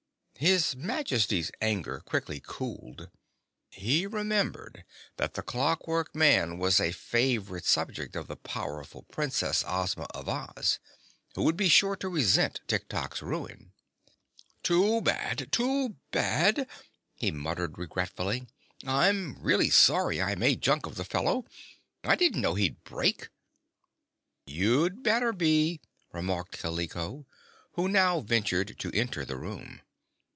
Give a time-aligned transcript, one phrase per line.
[0.37, 3.11] His Majesty's anger quickly cooled.
[3.69, 4.83] He remembered
[5.17, 10.79] that the Clockwork Man was a favorite subject of the powerful Princess, Ozma of Oz,
[11.35, 13.71] who would be sure to resent Tiktok's ruin.
[14.63, 15.51] "Too bad!
[15.51, 16.67] too bad!"
[17.13, 18.47] he muttered, regretfully.
[18.83, 21.45] "I'm really sorry I made junk of the fellow.
[22.03, 23.29] I didn't know he'd break."
[24.47, 25.81] "You'd better be,"
[26.11, 27.27] remarked Kaliko,
[27.73, 29.81] who now ventured to enter the room.